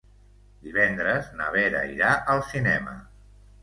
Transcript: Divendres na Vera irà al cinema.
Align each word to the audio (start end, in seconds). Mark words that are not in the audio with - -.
Divendres 0.63 1.29
na 1.43 1.53
Vera 1.59 1.85
irà 1.93 2.17
al 2.37 2.47
cinema. 2.53 3.01